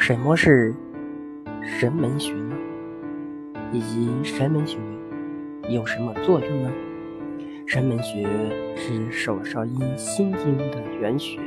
[0.00, 0.74] 什么是
[1.62, 2.56] 神门穴呢？
[3.70, 4.78] 以及神门穴
[5.68, 6.72] 有什么作用呢？
[7.66, 8.26] 神门穴
[8.74, 11.38] 是手少阴心经的原穴，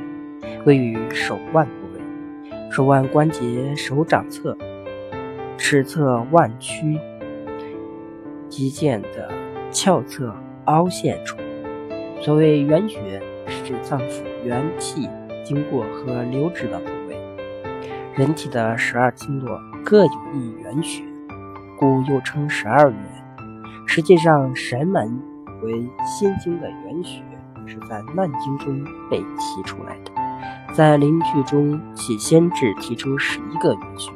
[0.67, 4.55] 位于手腕部位，手腕关节手掌侧、
[5.57, 6.99] 尺侧腕屈
[8.49, 9.31] 肌腱的
[9.71, 10.31] 鞘侧
[10.65, 11.39] 凹陷处。
[12.21, 15.09] 所谓原穴，是指脏腑元气
[15.43, 16.79] 经过和流止的。
[18.15, 21.03] 人体的十二经络各有一原穴，
[21.79, 22.99] 故又称十二元。
[23.87, 25.19] 实际上，神门
[25.63, 27.23] 为心经的原穴，
[27.65, 30.11] 是在《难经》中被提出来的。
[30.75, 34.11] 在临句中，起先只提出十一个原穴，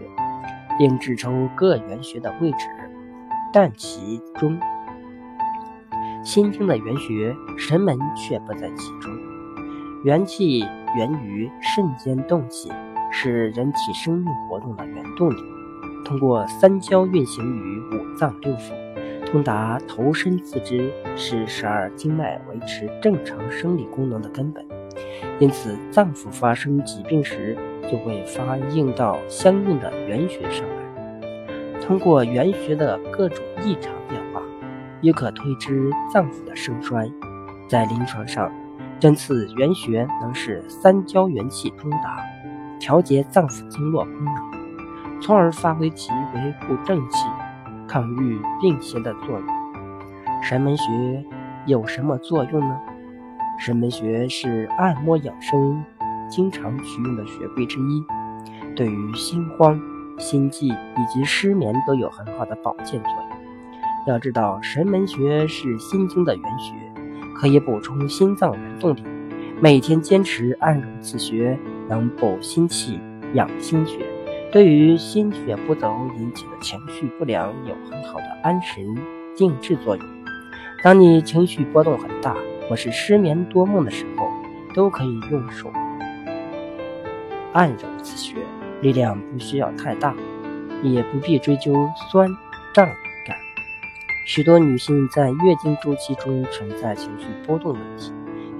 [0.77, 2.67] 并指出各原穴的位置，
[3.51, 4.59] 但其中。
[6.23, 9.11] 心经的原穴神门却不在其中。
[10.03, 10.59] 元气
[10.95, 12.71] 源于肾间动气，
[13.19, 15.43] 是人体生命活动的原动力。
[16.05, 18.71] 通过三焦运行于五脏六腑，
[19.25, 24.63] 通达头身四肢，是十二经脉维持正常生理功能的根本。
[25.39, 27.57] 因此，脏腑发生疾病时，
[27.91, 31.81] 就会发应到相应的原穴上来。
[31.81, 34.43] 通过原穴的各种异常变化。
[34.99, 37.07] 也可推知脏腑的盛衰。
[37.67, 38.51] 在临床上，
[38.99, 42.19] 针刺原穴能使三焦元气通达，
[42.79, 47.25] 调节脏腑经络功能，从而发挥其维护正气、
[47.87, 49.43] 抗御病邪的作用。
[50.41, 51.25] 神门穴
[51.65, 52.79] 有什么作用呢？
[53.59, 55.83] 神门穴是按摩养生
[56.29, 58.05] 经常取用的穴位之一，
[58.75, 59.81] 对于心慌、
[60.19, 63.37] 心悸以及失眠都有很好的保健作用。
[64.05, 66.73] 要知道，神门穴是心经的原穴，
[67.35, 69.03] 可以补充心脏原动力。
[69.59, 71.57] 每天坚持按揉此穴，
[71.89, 72.99] 能补心气、
[73.33, 74.05] 养心血，
[74.51, 75.85] 对于心血不足
[76.17, 78.95] 引起的情绪不良有很好的安神
[79.35, 80.05] 定志作用。
[80.83, 82.35] 当你情绪波动很大，
[82.69, 84.29] 或是失眠多梦的时候，
[84.75, 85.71] 都可以用手
[87.53, 88.35] 按揉此穴，
[88.81, 90.15] 力量不需要太大，
[90.83, 92.29] 也不必追究酸
[92.73, 92.85] 胀
[93.25, 93.35] 感。
[94.27, 98.11] 许多女性在月经周期中存在情绪波动问题，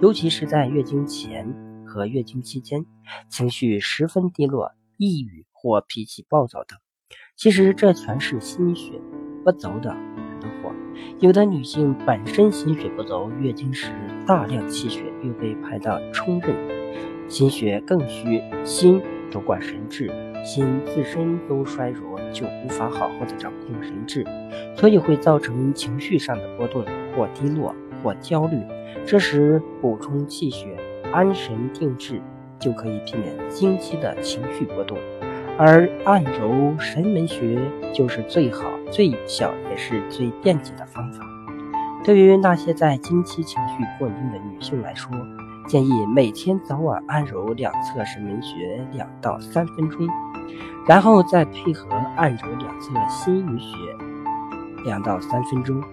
[0.02, 1.48] 尤其是在月经前
[1.88, 2.86] 和月经期间，
[3.30, 6.78] 情绪十分低落、抑郁或脾气暴躁等。
[7.36, 9.02] 其实这全是心血
[9.44, 9.96] 不足的
[10.42, 10.76] 惹祸。
[11.20, 13.92] 有的女性本身心血不足，月经时
[14.28, 16.56] 大量气血又被排到冲任，
[17.30, 20.12] 心血更虚，心主管神志，
[20.44, 22.18] 心自身都衰弱。
[22.34, 24.24] 就无法好好的掌控神志，
[24.76, 26.84] 所以会造成情绪上的波动，
[27.16, 27.74] 或低落，
[28.04, 28.62] 或焦虑。
[29.08, 30.78] 这时补充气血，
[31.12, 32.22] 安神定志，
[32.60, 34.98] 就可以避免经期的情绪波动。
[35.58, 37.60] 而按揉神门穴
[37.94, 41.26] 就是最好、最有效，也是最便捷的方法。
[42.04, 45.12] 对于那些在经期情绪不稳定的女性来说，
[45.68, 50.08] 建议每天早晚按揉两侧神门穴两到三分钟。
[50.88, 53.76] 然后再配合按揉两侧心俞穴
[54.86, 55.84] 两到三分钟，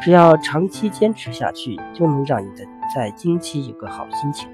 [0.00, 2.64] 只要长期坚持下去，就能让你的
[2.94, 4.48] 在经期有个好心情，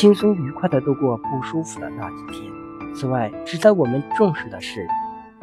[0.00, 2.50] 轻松愉快地度过不舒服的那几天。
[2.94, 4.88] 此外，值得我们重视的是，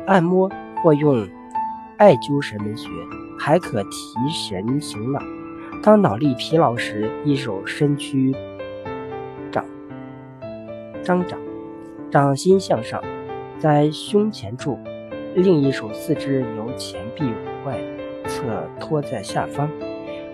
[0.08, 0.50] 按摩
[0.82, 1.28] 或用
[1.98, 2.90] 艾灸神门穴
[3.38, 5.22] 还可提神醒脑。
[5.84, 8.36] 当脑力疲劳时，一手伸屈
[9.52, 9.64] 掌
[11.04, 11.38] 张掌。
[12.10, 13.00] 掌心向上，
[13.60, 14.76] 在胸前处；
[15.36, 17.32] 另一手四肢由前臂
[17.64, 17.78] 外
[18.26, 19.70] 侧托在下方，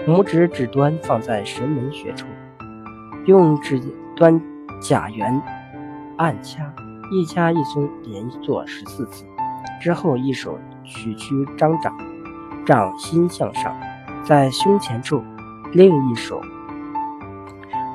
[0.08, 2.26] 拇指指端放在神门穴处，
[3.26, 3.82] 用指
[4.16, 4.42] 端
[4.82, 5.42] 甲缘
[6.18, 6.74] 按掐，
[7.12, 9.26] 一掐一松，连做十四次。
[9.82, 11.96] 之后，一手屈曲张掌，
[12.66, 13.76] 掌心向上，
[14.24, 15.22] 在胸前处；
[15.74, 16.42] 另一手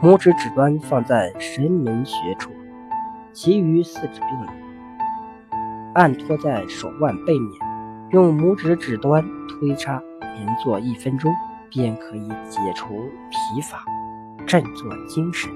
[0.02, 2.50] 拇指指端放在神门穴处。
[3.32, 4.48] 其余四指并拢
[5.94, 7.52] 按托在手腕背面，
[8.10, 11.32] 用拇指指端推插，连做一分钟，
[11.70, 12.94] 便可以解除
[13.30, 13.84] 疲乏，
[14.46, 15.50] 振作精神。